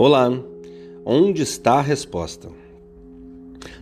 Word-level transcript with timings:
Olá, 0.00 0.30
onde 1.04 1.42
está 1.42 1.72
a 1.72 1.82
resposta? 1.82 2.50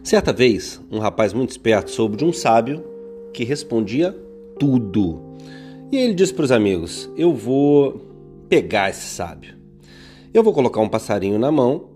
Certa 0.03 0.33
vez, 0.33 0.81
um 0.91 0.99
rapaz 0.99 1.35
muito 1.35 1.51
esperto 1.51 1.91
soube 1.91 2.17
de 2.17 2.25
um 2.25 2.33
sábio 2.33 2.83
que 3.35 3.45
respondia 3.45 4.17
tudo. 4.59 5.21
E 5.93 5.99
ele 5.99 6.15
disse 6.15 6.33
para 6.33 6.47
os 6.47 6.51
amigos: 6.51 7.11
Eu 7.19 7.35
vou 7.35 8.01
pegar 8.49 8.89
esse 8.89 9.05
sábio. 9.05 9.57
Eu 10.33 10.43
vou 10.43 10.55
colocar 10.55 10.81
um 10.81 10.89
passarinho 10.89 11.39
na 11.39 11.53
mão, 11.53 11.91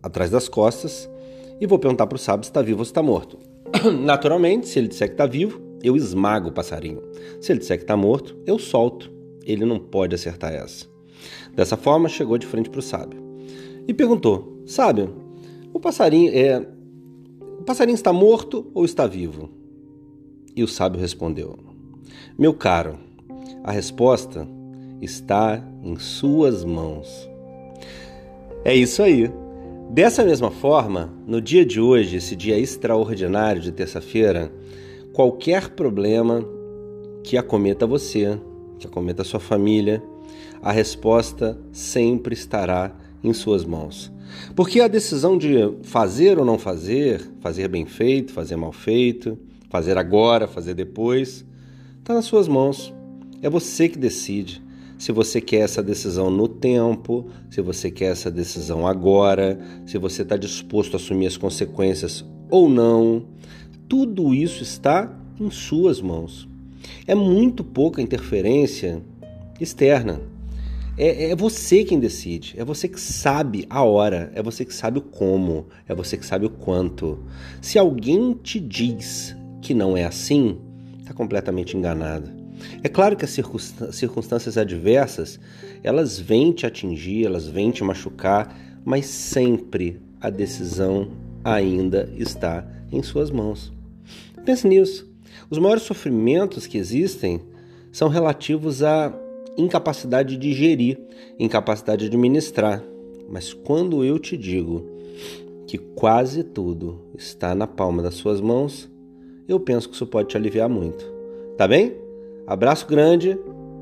atrás 0.00 0.30
das 0.30 0.48
costas, 0.48 1.10
e 1.60 1.66
vou 1.66 1.80
perguntar 1.80 2.06
para 2.06 2.14
o 2.14 2.20
sábio 2.20 2.44
se 2.44 2.50
está 2.50 2.62
vivo 2.62 2.78
ou 2.78 2.84
se 2.84 2.92
está 2.92 3.02
morto. 3.02 3.36
Naturalmente, 4.00 4.68
se 4.68 4.78
ele 4.78 4.86
disser 4.86 5.08
que 5.08 5.14
está 5.14 5.26
vivo, 5.26 5.60
eu 5.82 5.96
esmago 5.96 6.50
o 6.50 6.52
passarinho. 6.52 7.02
Se 7.40 7.50
ele 7.50 7.58
disser 7.58 7.78
que 7.78 7.82
está 7.82 7.96
morto, 7.96 8.36
eu 8.46 8.60
solto. 8.60 9.10
Ele 9.44 9.64
não 9.64 9.80
pode 9.80 10.14
acertar 10.14 10.52
essa. 10.52 10.97
Dessa 11.54 11.76
forma, 11.76 12.08
chegou 12.08 12.38
de 12.38 12.46
frente 12.46 12.70
para 12.70 12.80
o 12.80 12.82
sábio 12.82 13.20
e 13.86 13.94
perguntou: 13.94 14.62
Sábio, 14.66 15.14
o 15.72 15.80
passarinho 15.80 16.30
é. 16.34 16.66
O 17.58 17.62
passarinho 17.62 17.94
está 17.94 18.12
morto 18.12 18.66
ou 18.74 18.84
está 18.84 19.06
vivo? 19.06 19.50
E 20.54 20.62
o 20.62 20.68
sábio 20.68 21.00
respondeu: 21.00 21.58
Meu 22.38 22.54
caro, 22.54 22.98
a 23.64 23.72
resposta 23.72 24.46
está 25.00 25.62
em 25.82 25.96
suas 25.98 26.64
mãos. 26.64 27.28
É 28.64 28.74
isso 28.74 29.02
aí. 29.02 29.30
Dessa 29.90 30.22
mesma 30.22 30.50
forma, 30.50 31.10
no 31.26 31.40
dia 31.40 31.64
de 31.64 31.80
hoje, 31.80 32.16
esse 32.16 32.36
dia 32.36 32.58
extraordinário 32.58 33.62
de 33.62 33.72
terça-feira, 33.72 34.52
qualquer 35.14 35.70
problema 35.70 36.44
que 37.24 37.38
acometa 37.38 37.86
você, 37.86 38.38
que 38.78 38.86
acometa 38.86 39.24
sua 39.24 39.40
família, 39.40 40.02
a 40.62 40.72
resposta 40.72 41.58
sempre 41.72 42.34
estará 42.34 42.92
em 43.22 43.32
suas 43.32 43.64
mãos. 43.64 44.12
Porque 44.54 44.80
a 44.80 44.88
decisão 44.88 45.38
de 45.38 45.56
fazer 45.82 46.38
ou 46.38 46.44
não 46.44 46.58
fazer, 46.58 47.20
fazer 47.40 47.68
bem 47.68 47.86
feito, 47.86 48.32
fazer 48.32 48.56
mal 48.56 48.72
feito, 48.72 49.38
fazer 49.70 49.96
agora, 49.96 50.46
fazer 50.46 50.74
depois, 50.74 51.44
está 51.98 52.14
nas 52.14 52.24
suas 52.24 52.48
mãos. 52.48 52.92
É 53.42 53.48
você 53.48 53.88
que 53.88 53.98
decide 53.98 54.62
se 54.98 55.12
você 55.12 55.40
quer 55.40 55.60
essa 55.60 55.82
decisão 55.82 56.28
no 56.28 56.48
tempo, 56.48 57.28
se 57.48 57.60
você 57.60 57.88
quer 57.90 58.12
essa 58.12 58.30
decisão 58.30 58.84
agora, 58.86 59.58
se 59.86 59.96
você 59.96 60.22
está 60.22 60.36
disposto 60.36 60.94
a 60.94 60.96
assumir 60.96 61.26
as 61.26 61.36
consequências 61.36 62.24
ou 62.50 62.68
não. 62.68 63.24
Tudo 63.88 64.34
isso 64.34 64.62
está 64.62 65.16
em 65.40 65.50
suas 65.50 66.00
mãos. 66.00 66.48
É 67.06 67.14
muito 67.14 67.62
pouca 67.62 68.02
interferência 68.02 69.00
externa. 69.60 70.20
É, 70.96 71.30
é, 71.30 71.36
você 71.36 71.84
quem 71.84 72.00
decide, 72.00 72.54
é 72.58 72.64
você 72.64 72.88
que 72.88 73.00
sabe 73.00 73.64
a 73.70 73.84
hora, 73.84 74.32
é 74.34 74.42
você 74.42 74.64
que 74.64 74.74
sabe 74.74 74.98
o 74.98 75.02
como, 75.02 75.68
é 75.88 75.94
você 75.94 76.16
que 76.16 76.26
sabe 76.26 76.46
o 76.46 76.50
quanto. 76.50 77.20
Se 77.62 77.78
alguém 77.78 78.32
te 78.34 78.58
diz 78.58 79.36
que 79.62 79.72
não 79.72 79.96
é 79.96 80.04
assim, 80.04 80.58
está 80.98 81.14
completamente 81.14 81.76
enganado. 81.76 82.30
É 82.82 82.88
claro 82.88 83.16
que 83.16 83.24
as 83.24 83.30
circunstâncias 83.92 84.58
adversas, 84.58 85.38
elas 85.84 86.18
vêm 86.18 86.50
te 86.50 86.66
atingir, 86.66 87.26
elas 87.26 87.46
vêm 87.46 87.70
te 87.70 87.84
machucar, 87.84 88.58
mas 88.84 89.06
sempre 89.06 90.00
a 90.20 90.30
decisão 90.30 91.12
ainda 91.44 92.12
está 92.16 92.66
em 92.90 93.02
suas 93.04 93.30
mãos. 93.30 93.72
Pense 94.44 94.66
nisso. 94.66 95.08
Os 95.48 95.58
maiores 95.58 95.84
sofrimentos 95.84 96.66
que 96.66 96.76
existem 96.76 97.40
são 97.92 98.08
relativos 98.08 98.82
à 98.82 99.14
incapacidade 99.58 100.36
de 100.36 100.52
gerir, 100.52 100.98
incapacidade 101.38 102.02
de 102.02 102.06
administrar. 102.06 102.82
Mas 103.28 103.52
quando 103.52 104.04
eu 104.04 104.18
te 104.18 104.36
digo 104.36 104.86
que 105.66 105.76
quase 105.76 106.42
tudo 106.42 107.00
está 107.16 107.54
na 107.54 107.66
palma 107.66 108.02
das 108.02 108.14
suas 108.14 108.40
mãos, 108.40 108.88
eu 109.46 109.60
penso 109.60 109.88
que 109.88 109.94
isso 109.94 110.06
pode 110.06 110.28
te 110.28 110.36
aliviar 110.36 110.68
muito. 110.68 111.04
Tá 111.56 111.68
bem? 111.68 111.96
Abraço 112.46 112.86
grande, 112.86 113.38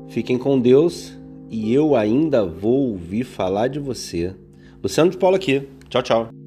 fiquem 0.09 0.37
com 0.37 0.59
Deus 0.59 1.13
e 1.49 1.73
eu 1.73 1.95
ainda 1.95 2.45
vou 2.45 2.89
ouvir 2.89 3.23
falar 3.23 3.67
de 3.67 3.79
você. 3.79 4.35
Luciano 4.83 5.11
de 5.11 5.17
Paulo 5.17 5.35
aqui. 5.35 5.67
Tchau, 5.89 6.01
tchau. 6.01 6.46